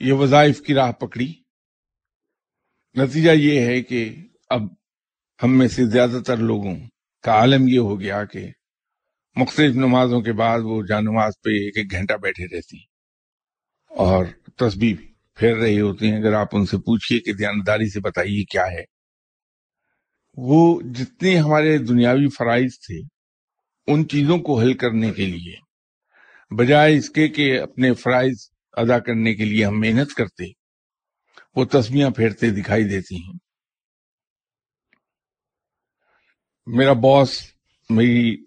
[0.00, 1.47] یہ وظائف کی راہ پکڑی۔
[2.94, 4.14] نتیجہ یہ ہے کہ
[4.50, 4.62] اب
[5.42, 6.74] ہم میں سے زیادہ تر لوگوں
[7.22, 8.48] کا عالم یہ ہو گیا کہ
[9.36, 12.76] مختلف نمازوں کے بعد وہ جان نماز پہ ایک ایک گھنٹہ بیٹھے رہتی
[13.90, 14.24] اور
[14.56, 14.94] تسبیح
[15.34, 18.84] پھیر رہی ہوتی ہیں۔ اگر آپ ان سے پوچھئے کہ دیانداری سے بتائیے کیا ہے۔
[20.36, 23.00] وہ جتنے ہمارے دنیاوی فرائض تھے،
[23.86, 25.54] ان چیزوں کو حل کرنے کے لیے،
[26.56, 28.36] بجائے اس کے کہ اپنے فرائض
[28.72, 30.57] ادا کرنے کے لیے ہم محنت کرتے
[31.58, 33.38] وہ تسمیاں پھیرتے دکھائی دیتی ہیں۔
[36.66, 37.42] میرا باس
[37.90, 38.44] میری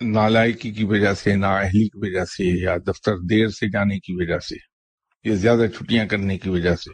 [0.00, 4.38] نالائکی کی وجہ سے، نااہلی کی وجہ سے یا دفتر دیر سے جانے کی وجہ
[4.38, 4.54] سے
[5.24, 6.90] یا زیادہ چھٹیاں کرنے کی وجہ سے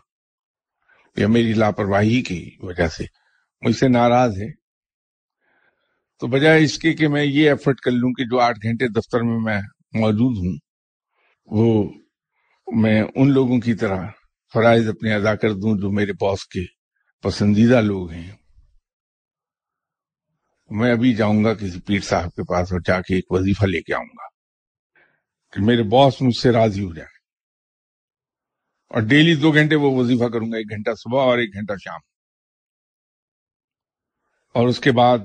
[1.20, 3.04] یا میری لاپرواہی کی وجہ سے
[3.62, 4.52] مجھ سے ناراض ہے۔
[6.18, 9.20] تو بجائے اس کے کہ میں یہ ایفرٹ کر لوں کہ جو آٹھ گھنٹے دفتر
[9.20, 9.60] میں میں
[9.92, 10.58] موجود ہوں،
[11.46, 11.92] وہ
[12.66, 14.06] میں ان لوگوں کی طرح
[14.54, 16.60] فرائض اپنے ادا کر دوں جو میرے باس کے
[17.22, 18.36] پسندیدہ لوگ ہیں۔
[20.70, 23.82] میں ابھی جاؤں گا کسی پیر صاحب کے پاس اور جا کے ایک وظیفہ لے
[23.82, 24.28] کے آؤں گا
[25.52, 27.20] کہ میرے باس مجھ سے راضی ہو جائے
[28.88, 32.00] اور ڈیلی دو گھنٹے وہ وظیفہ کروں گا، ایک گھنٹہ صبح اور ایک گھنٹہ شام۔
[34.54, 35.18] اور اس کے بعد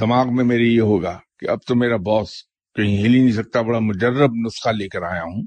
[0.00, 2.30] دماغ میں میرے یہ ہوگا کہ اب تو میرا باس
[2.74, 5.42] کہیں ہل ہی نہیں سکتا، بڑا مجرب نسخہ لے کر آیا ہوں۔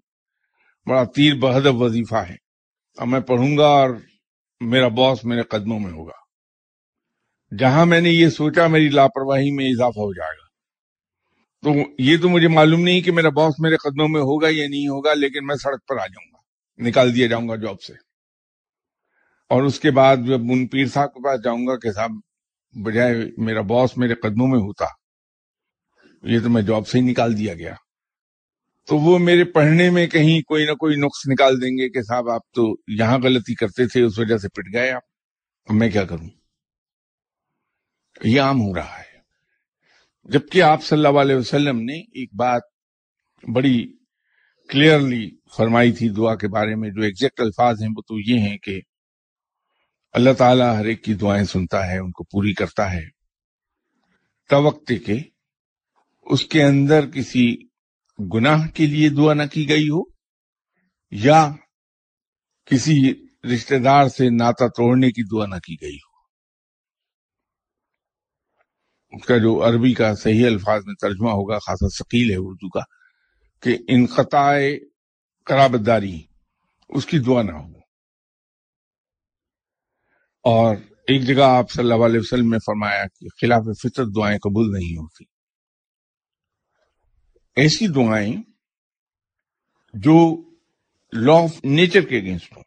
[0.85, 2.44] بڑا تیر بہدب وظیفہ ہے۔
[2.97, 3.89] اب میں پڑھوں گا اور
[4.60, 6.25] میرا باس میرے قدموں میں ہوگا۔
[7.60, 10.45] جہاں میں نے یہ سوچا میری لاپرواہی میں اضافہ ہو جائے گا۔
[11.63, 14.88] تو یہ تو مجھے معلوم نہیں کہ میرا باس میرے قدموں میں ہوگا یا نہیں
[14.88, 16.38] ہوگا، لیکن میں سڑک پر آ جاؤں گا۔
[16.88, 17.93] نکال دیا جاؤں گا جاب سے۔
[19.49, 22.12] اور اس کے بعد جب ان پیر صاحب کے پاس جاؤں گا کہ صاحب،
[22.86, 24.86] بجائے میرا باس میرے قدموں میں ہوتا،
[26.23, 27.73] یہ تو میں جاب سے ہی نکال دیا گیا۔
[28.88, 32.30] تو وہ میرے پڑھنے میں کہیں کوئی نہ کوئی نقص نکال دیں گے کہ صاحب
[32.30, 35.02] آپ تو یہاں غلطی کرتے تھے، اس وجہ سے پٹ گئے آپ۔
[35.69, 36.30] میں کیا کروں؟
[38.24, 39.19] یہ عام ہو رہا ہے۔
[40.26, 42.62] جبکہ آپ صلی اللہ علیہ وسلم نے ایک بات
[43.54, 43.93] بڑی
[44.69, 48.58] کلیئرلی فرمائی تھی دعا کے بارے میں، جو ایگزیکٹ الفاظ ہیں وہ تو یہ ہیں
[48.58, 48.82] کہ
[50.13, 53.06] اللہ تعالیٰ ہر ایک کی دعائیں سنتا ہے، ان کو پوری کرتا ہے۔
[54.50, 55.17] توقت کے
[56.21, 57.64] اس کے اندر کسی
[58.19, 60.01] گناہ کے لیے دعا نہ کی گئی ہو
[61.12, 61.51] یا
[62.65, 63.23] کسی
[63.54, 66.15] رشتہ دار سے ناتا توڑنے کی دعا نہ کی گئی ہو؟
[69.17, 72.80] اس کا جو عربی کا صحیح الفاظ میں ترجمہ ہوگا، خاصا ثقیل ہے اردو کا،
[73.62, 74.60] کہ انقطاع
[75.45, 76.21] قرابت داری
[76.89, 77.80] اس کی دعا نہ ہو۔
[80.43, 80.75] اور
[81.08, 84.97] ایک جگہ آپ صلی اللہ علیہ وسلم نے فرمایا کہ خلاف فطر دعائیں قبول نہیں
[84.97, 85.35] ہوتی۔
[87.56, 88.41] ایسی دعائیں
[89.94, 90.44] جو
[91.13, 92.63] لا آف نیچر کے اگینسٹ ہوں۔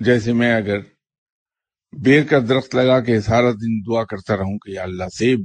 [0.00, 0.78] جیسے میں اگر
[1.92, 5.40] بیر کا درخت لگا کے سارا دن دعا کرتا رہوں کہ یا اللہ سیب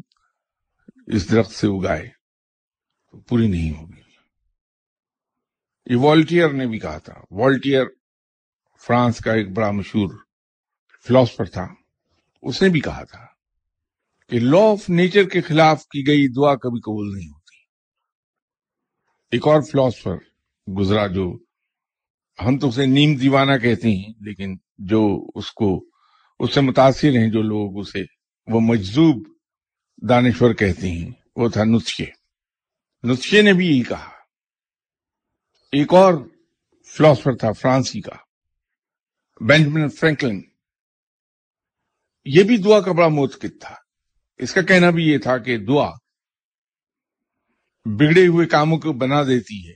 [1.08, 2.10] اس درخت سے اگائے،
[3.12, 4.02] تو پوری نہیں ہوگی۔
[5.86, 7.86] یہ والٹیئر نے بھی کہا تھا۔ والٹیئر
[8.80, 10.18] فرانس کا ایک بڑا مشہور
[11.08, 11.68] فلاسفر تھا،
[12.42, 13.26] اس نے بھی کہا تھا
[14.30, 17.37] کہ لا آف نیچر کے خلاف کی گئی دعا کبھی قبول نہیں ہوتی
[19.32, 20.16] ایک اور فلاسفر
[20.72, 21.38] گزرا جو
[22.46, 25.86] ہم تو اسے نیم دیوانہ کہتے ہیں، لیکن جو اس کو،
[26.40, 28.04] اس سے متاثر ہیں جو لوگ اسے،
[28.48, 29.28] وہ مجذوب
[30.10, 32.06] دانشور کہتے ہیں، وہ تھا نسخے
[33.04, 34.10] نسخے نے بھی یہی کہا۔
[35.72, 36.14] ایک اور
[36.86, 38.16] فلاسفر تھا فرانسی کا
[39.42, 40.42] بینجمن فرینکلن۔
[42.26, 43.76] یہ بھی دعا کا بڑا موتقد تھا۔
[44.38, 45.90] اس کا کہنا بھی یہ تھا کہ دعا
[47.96, 49.74] بگڑے ہوئے کاموں کو بنا دیتی ہے۔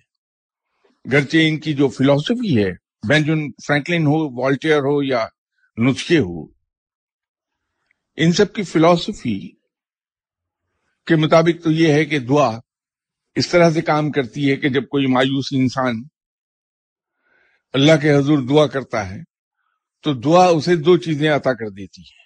[1.11, 2.71] گرچہ ان کی جو فلسفی ہے،
[3.07, 5.25] بینجن فرینکلن ہو، والٹیئر ہو یا
[5.77, 6.43] نسخے ہو،
[8.17, 9.39] ان سب کی فلسفی
[11.05, 12.59] کے مطابق تو یہ ہے کہ دعا
[13.35, 16.03] اس طرح سے کام کرتی ہے کہ جب کوئی مایوس انسان
[17.73, 19.21] اللہ کے حضور دعا کرتا ہے،
[20.03, 22.21] تو دعا اسے دو چیزیں عطا کر دیتی ہے۔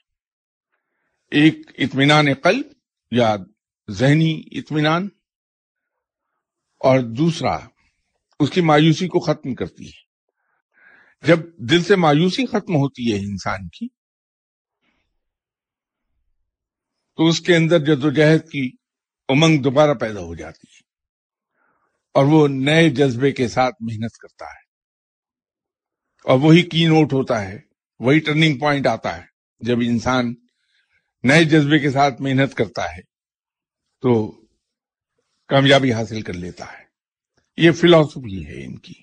[1.32, 2.65] ایک اطمینان قلب
[3.12, 3.36] یا
[3.91, 5.08] ذہنی اطمینان
[6.86, 7.60] اور دوسرا،
[8.39, 10.06] اس کی مایوسی کو ختم کرتی ہے۔
[11.28, 13.88] جب دل سے مایوسی ختم ہوتی ہے انسان کی،
[17.15, 18.71] تو اس کے اندر جدوجہد کی
[19.30, 20.80] امنگ دوبارہ پیدا ہو جاتی ہے
[22.13, 24.63] اور وہ نئے جذبے کے ساتھ محنت کرتا ہے۔
[26.24, 27.60] اور وہی کی نوٹ ہوتا ہے،
[28.00, 29.24] وہی ٹرننگ پوائنٹ آتا ہے۔
[29.60, 30.34] جب انسان
[31.24, 33.02] نئے جذبے کے ساتھ محنت کرتا ہے،
[34.02, 34.41] تو
[35.48, 36.86] کامیابی حاصل کر لیتا ہے۔
[37.58, 38.94] یہ فلاسفی ہے ان کی۔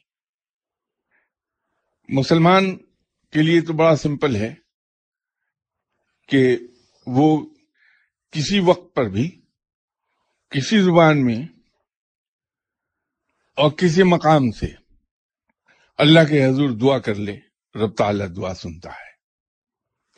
[2.09, 2.77] مسلمان
[3.31, 4.55] کے لیے تو بڑا سمپل ہے
[6.29, 6.59] کہ
[7.07, 7.55] وہ
[8.31, 9.41] کسی وقت پر بھی
[10.51, 11.47] کسی زبان میں
[13.57, 14.67] اور کسی مقام سے
[15.99, 17.41] اللہ کے حضور دعا کر لے،
[17.75, 19.13] رب تعالیٰ دعا سنتا ہے۔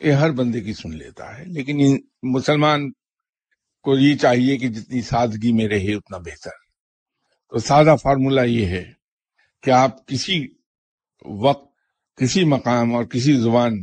[0.07, 2.91] یہ ہر بندے کی سن لیتا ہے، لیکن مسلمان
[3.85, 6.51] کو یہ چاہیے کہ جتنی سادگی میں رہے اتنا بہتر۔
[7.49, 8.93] تو سادہ فارمولا یہ ہے
[9.63, 10.47] کہ آپ کسی
[11.25, 11.75] وقت،
[12.15, 13.73] کسی مقام اور کسی زبان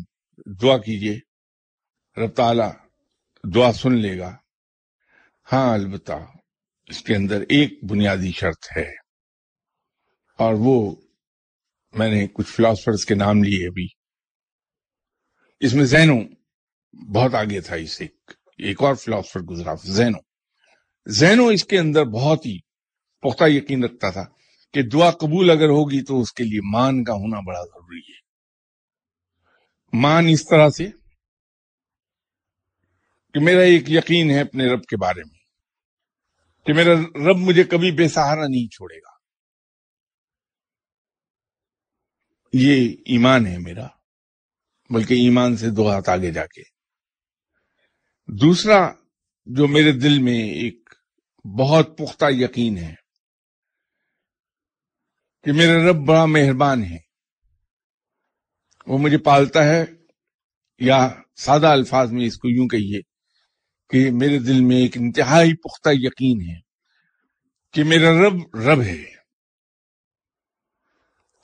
[0.63, 1.19] دعا کیجیے۔
[2.21, 2.63] رب تعالی
[3.55, 4.37] دعا سن لے گا۔
[5.53, 6.13] ہاں البتہ
[6.87, 8.91] اس کے اندر ایک بنیادی شرط ہے۔
[10.39, 10.97] اور وہ
[11.93, 13.87] میں نے کچھ فلاسفرز کے نام لیے ابھی۔
[15.61, 16.17] اس میں زینو
[17.15, 20.19] بہت آگے تھا، اس ایک۔ ایک اور فلاسفر گزرا، زینو۔
[21.07, 22.59] زینو اس کے اندر بہت ہی
[23.21, 24.25] پختہ یقین رکھتا تھا
[24.75, 28.21] کہ دعا قبول اگر ہوگی تو اس کے لیے مان کا ہونا بڑا ضروری ہے۔
[29.93, 30.89] مان اس طرح سے
[33.35, 35.39] کہ میرا ایک یقین ہے اپنے رب کے بارے میں
[36.67, 36.93] کہ میرا
[37.31, 39.13] رب مجھے کبھی بے سہارا نہیں چھوڑے گا۔
[42.53, 43.87] یہ ایمان ہے میرا،
[44.91, 46.72] بلکہ ایمان سے دو ہاتھ آگے جا کے۔
[48.27, 48.93] دوسرا
[49.45, 50.95] جو میرے دل میں ایک
[51.59, 52.95] بہت پختہ یقین ہے
[55.45, 56.99] کہ میرا رب بڑا مہربان ہے
[58.87, 59.85] وہ مجھے پالتا ہے
[60.79, 63.01] یا سادہ الفاظ میں اس کو یوں کہیے
[63.91, 66.61] کہ میرے دل میں ایک انتہائی پختہ یقین ہے
[67.73, 69.05] کہ میرا رب رب ہے۔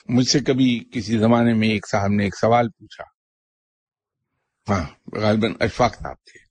[0.09, 3.05] مجھ سے کبھی کسی زمانے میں ایک صاحب نے ایک سوال پوچھا۔
[4.69, 6.48] ہاں غالباً اشفاق صاحب تھے۔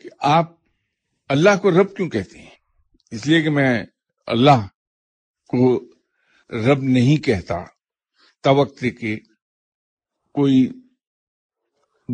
[0.00, 0.52] کہ آپ
[1.28, 2.50] اللہ کو رب کیوں کہتے ہیں؟
[3.10, 3.84] اس لیے کہ میں
[4.26, 4.66] اللہ
[5.48, 5.84] کو
[6.50, 7.54] رب نہیں کہتا۔
[8.40, 9.16] توقت کے
[10.32, 10.72] کوئی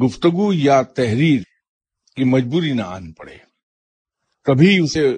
[0.05, 1.43] گفتگو یا تحریر
[2.17, 3.39] کی مجبوری نہ آن پڑے۔
[4.45, 5.17] کبھی اسے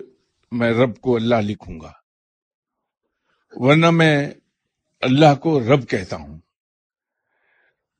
[0.52, 1.92] میں رب کو اللہ لکھوں گا۔
[3.50, 4.30] ورنہ میں
[5.00, 6.38] اللہ کو رب کہتا ہوں۔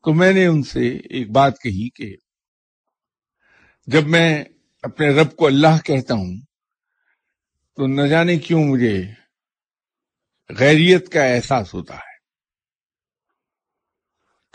[0.05, 2.17] تو میں نے ان سے ایک بات کہی کہ
[3.87, 4.45] جب میں
[4.89, 6.41] اپنے رب کو اللہ کہتا ہوں،
[7.77, 9.03] تو نہ جانے کیوں مجھے
[10.49, 12.17] غیریت کا احساس ہوتا ہے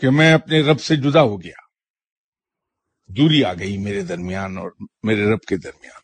[0.00, 1.64] کہ میں اپنے رب سے جدا ہو گیا۔
[3.06, 4.70] دوری آ گئی میرے درمیان اور
[5.02, 6.00] میرے رب کے درمیان۔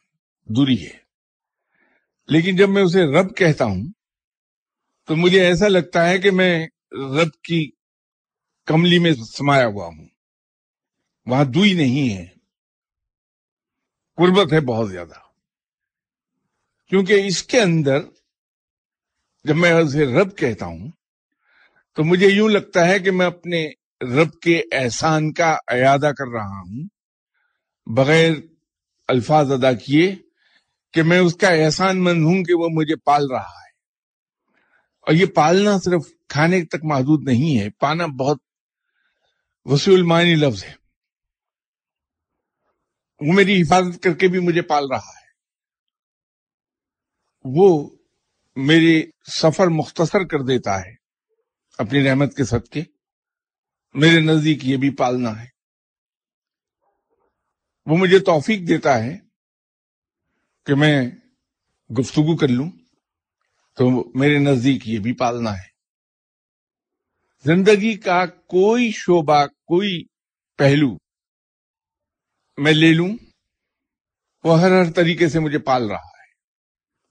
[0.55, 0.99] دوری ہے۔
[2.29, 3.93] لیکن جب میں اسے رب کہتا ہوں،
[5.05, 7.71] تو مجھے ایسا لگتا ہے کہ میں رب کی
[8.67, 10.09] کملی میں سمایا ہوا ہوں۔
[11.27, 12.40] وہاں دوئی نہیں ہے۔
[14.21, 15.19] قربت ہے بہت زیادہ۔
[16.89, 18.01] کیونکہ اس کے اندر
[19.45, 20.91] جب میں اسے رب کہتا ہوں،
[21.93, 23.71] تو مجھے یوں لگتا ہے کہ میں اپنے
[24.03, 26.89] رب کے احسان کا اعادہ کر رہا ہوں۔
[27.87, 28.33] بغیر
[29.09, 30.17] الفاظ ادا کیے
[30.93, 33.71] کہ میں اس کا احسان مند ہوں کہ وہ مجھے پال رہا ہے۔
[35.01, 38.39] اور یہ پالنا صرف کھانے تک محدود نہیں ہے، پانا بہت
[39.65, 40.80] وسیع المانی لفظ ہے۔
[43.21, 45.29] وہ میری حفاظت کر کے بھی مجھے پال رہا ہے۔
[47.45, 47.97] وہ
[48.57, 49.03] میرے
[49.33, 50.95] سفر مختصر کر دیتا ہے
[51.79, 52.83] اپنی رحمت کے صدقے۔
[53.95, 55.47] میرے نزدیک یہ بھی پالنا ہے۔
[57.87, 59.19] وہ مجھے توفیق دیتا ہے
[60.67, 61.11] کہ میں
[62.01, 62.71] گفتگو کر لوں۔
[63.77, 65.71] تو میرے نزدیک یہ بھی پالنا ہے۔
[67.45, 70.05] زندگی کا کوئی شعبہ، کوئی
[70.59, 71.10] پہلو
[72.61, 73.17] میں لے لوں۔
[74.45, 76.21] وہ ہر ہر طریقے سے مجھے پال رہا ہے۔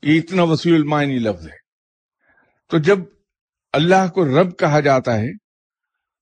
[0.03, 1.57] یہ اتنا وسیع المعنی لفظ ہے۔
[2.67, 2.97] تو جب
[3.73, 5.37] اللہ کو رب کہا جاتا ہے،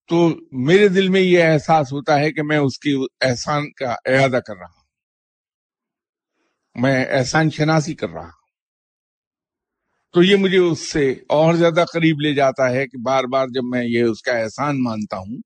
[0.08, 4.40] تو میرے دل میں یہ احساس ہوتا ہے کہ میں اس کی احسان کا اعادہ
[4.48, 4.84] کر رہا ہوں۔
[6.82, 8.32] میں احسان شناسی کر رہا ہوں۔
[10.14, 13.62] تو یہ مجھے اس سے اور زیادہ قریب لے جاتا ہے کہ بار بار جب
[13.64, 15.42] میں یہ اس کا احسان مانتا ہوں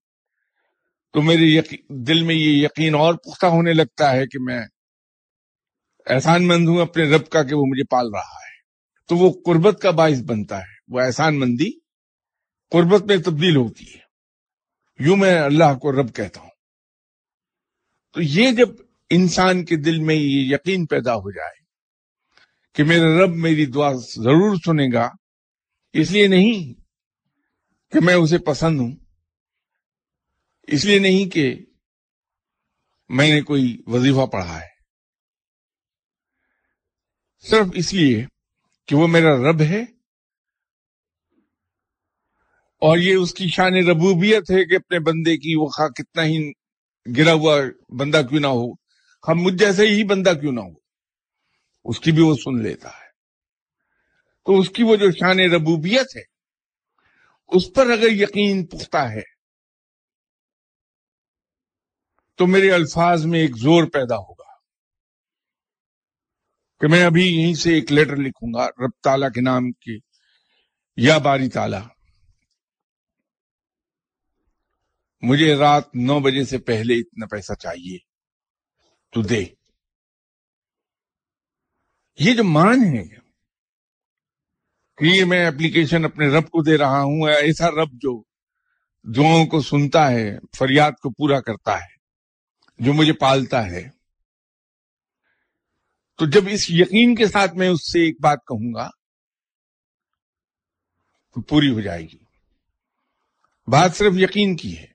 [1.14, 4.62] تو میرے دل میں یہ یقین اور پختہ ہونے لگتا ہے کہ میں
[6.06, 8.52] احسان مند ہوں اپنے رب کا کہ وہ مجھے پال رہا ہے۔
[9.08, 11.72] تو وہ قربت کا باعث بنتا ہے۔ وہ احسان مندی
[12.72, 14.00] قربت میں تبدیل ہوتی ہے۔
[15.00, 16.50] یوں میں اللہ کو رب کہتا ہوں۔
[18.14, 18.70] تو یہ جب
[19.10, 21.62] انسان کے دل میں یہ یقین پیدا ہو جائے
[22.76, 25.10] کہ میرا رب میری دعا ضرور سنے گا،
[25.94, 26.74] اس لیے نہیں
[27.92, 28.96] کہ میں اسے پسند ہوں۔
[30.64, 31.56] اس لیے نہیں کہ
[33.10, 34.72] میں نے کوئی وظیفہ پڑھا ہے۔
[37.40, 38.26] صرف اس لیے
[38.88, 39.82] کہ وہ میرا رب ہے
[42.82, 46.52] اور یہ اس کی شان ربوبیت ہے کہ اپنے بندے کی وہ خواہ کتنا ہی
[47.18, 48.72] گرا ہوا بندہ کیوں نہ ہو
[49.28, 50.74] ہم مجھ جیسے ہی بندہ کیوں نہ ہو،
[51.84, 53.10] اس کی بھی وہ سن لیتا ہے۔
[54.46, 56.22] تو اس کی وہ جو شان ربوبیت ہے،
[57.48, 59.31] اس پر اگر یقین پختہ ہے
[62.42, 64.54] تو میرے الفاظ میں ایک زور پیدا ہوگا
[66.80, 69.98] کہ میں ابھی یہیں سے ایک لیٹر لکھوں گا، رب تالا کے نام کے
[70.98, 71.84] یا باری تالا
[75.22, 77.98] مجھے رات نو بجے سے پہلے اتنا پیسہ چاہیے۔
[79.12, 79.46] تو دے۔
[82.20, 83.04] یہ جو مان ہے
[84.98, 88.24] کہ یہ میں اپلیکیشن اپنے رب کو دے رہا ہوں، ایسا رب جو
[89.16, 91.91] دعاؤں کو سنتا ہے، فریاد کو پورا کرتا ہے۔
[92.80, 93.90] جو مجھے پالتا ہے۔
[96.18, 98.90] تو جب اس یقین کے ساتھ میں اس سے ایک بات کہوں گا،
[101.34, 102.18] تو پوری ہو جائے گی۔
[103.68, 104.88] بات صرف یقین کی ہے۔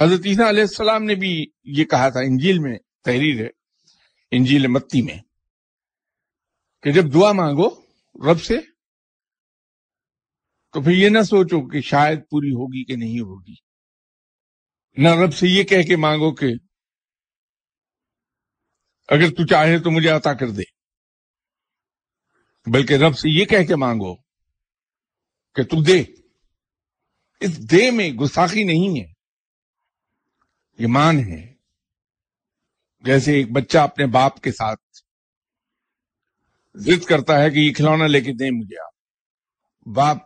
[0.00, 3.48] حضرت عیسیٰ علیہ السلام نے بھی یہ کہا تھا، انجیل میں تحریر ہے،
[4.30, 5.18] انجیل متی میں،
[6.82, 7.68] کہ جب دعا مانگو
[8.32, 8.54] رب سے،
[10.72, 13.67] تو پھر یہ نہ سوچو کہ شاید پوری ہوگی کہ نہیں ہوگی۔
[15.02, 16.46] نہ رب سے یہ کہہ کے مانگو کہ
[19.08, 20.62] اگر تو چاہے تو مجھے عطا کر دے۔
[22.66, 24.16] بلکہ رب سے یہ کہہ کے مانگو
[25.54, 26.04] کہ تو دے۔
[27.40, 29.12] اس دے میں گستاخی نہیں ہے۔
[30.78, 31.54] یہ مان ہے۔
[33.00, 34.80] جیسے ایک بچہ اپنے باپ کے ساتھ
[36.74, 38.92] ضد کرتا ہے کہ یہ کھلونا لے کے دیں مجھے آپ۔
[39.88, 40.16] باپ،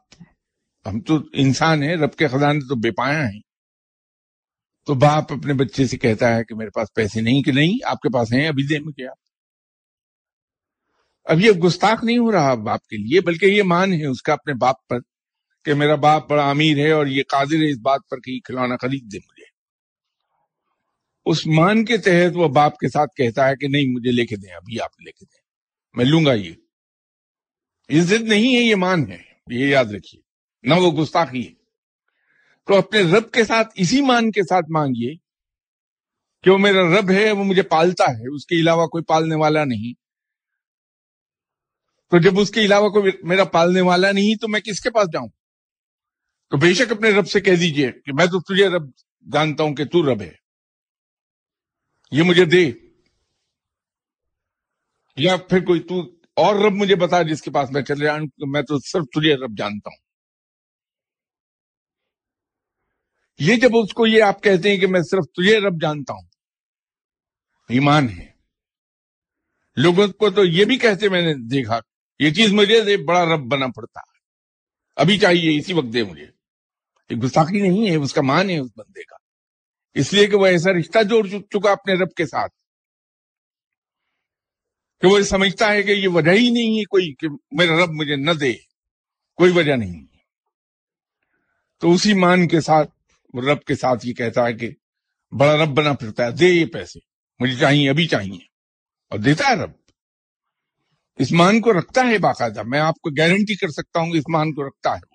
[0.86, 3.51] ہم تو انسان ہیں، رب کے خزانے تو بے پایا ہیں۔
[4.86, 8.00] تو باپ اپنے بچے سے کہتا ہے کہ میرے پاس پیسے نہیں کہ نہیں، آپ
[8.00, 9.18] کے پاس ہیں، ابھی دے مجھے آپ۔
[11.24, 14.32] اب یہ گستاخ نہیں ہو رہا باپ کے لیے، بلکہ یہ مان ہے اس کا
[14.32, 14.98] اپنے باپ پر
[15.64, 18.40] کہ میرا باپ بڑا امیر ہے اور یہ قادر ہے اس بات پر کہ یہ
[18.44, 19.44] کھلونا خرید دے مجھے۔
[21.24, 24.36] اس مان کے تحت وہ باپ کے ساتھ کہتا ہے کہ نہیں، مجھے لے کے
[24.36, 25.42] دیں، ابھی آپ لے کے دیں۔
[25.94, 26.52] میں لوں گا یہ۔
[27.88, 29.18] یہ ضد نہیں ہے، یہ مان ہے۔
[29.50, 30.22] یہ یاد رکھیے۔
[30.62, 31.61] نہ وہ گستاخی ہے۔
[32.66, 35.14] تو اپنے رب کے ساتھ، اسی مان کے ساتھ مانگیے
[36.42, 39.64] کہ وہ میرا رب ہے، وہ مجھے پالتا ہے، اس کے علاوہ کوئی پالنے والا
[39.64, 39.92] نہیں۔
[42.10, 45.06] تو جب اس کے علاوہ کوئی میرا پالنے والا نہیں، تو میں کس کے پاس
[45.12, 45.28] جاؤں؟
[46.50, 48.90] تو بے شک اپنے رب سے کہہ دیجیے کہ میں تو تجھے رب
[49.32, 50.32] جانتا ہوں کہ تو رب ہے۔
[52.10, 52.70] یہ مجھے دے۔
[55.16, 56.00] یا پھر کوئی تو
[56.36, 59.58] اور رب مجھے بتا جس کے پاس میں چلے جاؤں، میں تو صرف تجھے رب
[59.58, 60.01] جانتا ہوں۔
[63.38, 66.22] یہ جب اس کو یہ آپ کہتے ہیں کہ میں صرف تجھے رب جانتا ہوں،
[67.68, 68.32] ایمان ہے۔
[69.76, 71.80] لوگوں کو تو یہ بھی کہتے میں نے دیکھا،
[72.18, 74.18] یہ چیز مجھے دے، بڑا رب بنا پڑتا ہے۔
[74.96, 76.26] ابھی چاہیے، اسی وقت دے مجھے۔
[77.10, 79.16] یہ گستاخی نہیں ہے، اس کا مان ہے اس بندے کا۔
[79.94, 82.52] اس لیے کہ وہ ایسا رشتہ جوڑ چکا اپنے رب کے ساتھ۔
[85.00, 88.16] کہ وہ سمجھتا ہے کہ یہ وجہ ہی نہیں ہے کوئی، کہ میرا رب مجھے
[88.16, 88.52] نہ دے،
[89.36, 90.06] کوئی وجہ نہیں۔
[91.80, 93.01] تو اسی مان کے ساتھ
[93.40, 94.70] رب کے ساتھ یہ کہتا ہے کہ
[95.38, 96.98] بڑا رب بنا پھرتا ہے، دے یہ پیسے،
[97.38, 98.38] مجھے چاہیے، ابھی چاہیے۔
[99.08, 99.70] اور دیتا ہے رب۔
[101.16, 104.24] اس مان کو رکھتا ہے باقاعدہ، میں آپ کو گارنٹی کر سکتا ہوں کہ اس
[104.28, 105.14] مان کو رکھتا ہے۔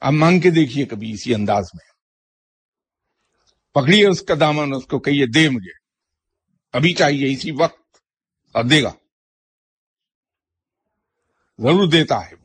[0.00, 1.94] آپ مانگ کے دیکھیے کبھی اسی انداز میں۔
[3.72, 5.72] پکڑیے اس کا دامن، اس کو کہیے، دے مجھے۔
[6.72, 7.96] ابھی چاہیے، اسی وقت۔
[8.52, 8.92] اور دے گا۔
[11.58, 12.43] ضرور دیتا ہے۔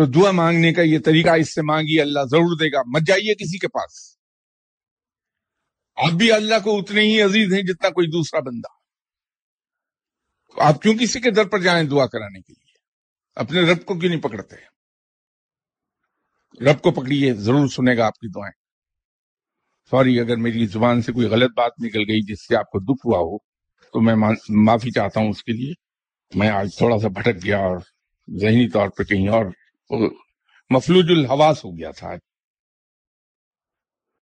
[0.00, 3.34] تو دعا مانگنے کا یہ طریقہ اس سے مانگی، اللہ ضرور دے گا۔ مت جائیے
[3.34, 4.16] کسی کے پاس۔
[5.96, 8.68] آپ بھی اللہ کو اتنے ہی عزیز ہیں جتنا کوئی دوسرا بندہ۔
[10.62, 12.72] آپ کیوں کسی کے در پر جائیں دعا کرانے کے لیے؟
[13.34, 14.56] اپنے رب کو کیوں نہیں پکڑتے؟
[16.64, 18.58] رب کو پکڑیے، ضرور سنے گا آپ کی دعائیں۔
[19.90, 23.06] سوری، اگر میری زبان سے کوئی غلط بات نکل گئی جس سے آپ کو دکھ
[23.06, 23.38] ہوا ہو،
[23.92, 24.14] تو میں
[24.48, 25.72] معافی چاہتا ہوں اس کے لیے۔
[26.34, 27.78] میں آج تھوڑا سا بھٹک گیا اور
[28.40, 29.44] ذہنی طور پہ کہیں اور
[30.70, 32.10] مفلوج الحواس ہو گیا تھا۔